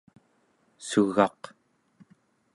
sugaq 0.87 1.41